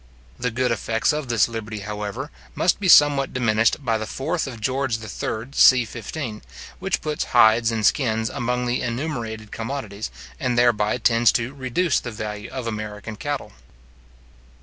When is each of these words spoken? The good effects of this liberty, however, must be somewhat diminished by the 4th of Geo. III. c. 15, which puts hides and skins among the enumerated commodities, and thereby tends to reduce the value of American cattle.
The 0.39 0.49
good 0.49 0.71
effects 0.71 1.13
of 1.13 1.29
this 1.29 1.47
liberty, 1.47 1.81
however, 1.81 2.31
must 2.55 2.79
be 2.79 2.87
somewhat 2.87 3.33
diminished 3.33 3.85
by 3.85 3.99
the 3.99 4.05
4th 4.07 4.47
of 4.47 4.59
Geo. 4.59 4.87
III. 4.87 5.49
c. 5.51 5.85
15, 5.85 6.41
which 6.79 7.01
puts 7.03 7.25
hides 7.37 7.71
and 7.71 7.85
skins 7.85 8.27
among 8.31 8.65
the 8.65 8.81
enumerated 8.81 9.51
commodities, 9.51 10.09
and 10.39 10.57
thereby 10.57 10.97
tends 10.97 11.31
to 11.33 11.53
reduce 11.53 11.99
the 11.99 12.09
value 12.09 12.49
of 12.49 12.65
American 12.65 13.15
cattle. 13.15 13.51